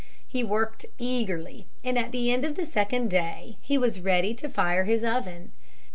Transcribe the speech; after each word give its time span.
He 0.27 0.43
worked 0.43 0.87
eagerly 0.97 1.67
and 1.83 1.95
at 1.95 2.11
the 2.11 2.31
end 2.31 2.43
of 2.43 2.55
the 2.55 2.65
second 2.65 3.11
day 3.11 3.57
he 3.61 3.77
was 3.77 3.99
ready 3.99 4.33
to 4.33 4.49
fire 4.49 4.85
his 4.85 5.03
oven. 5.03 5.51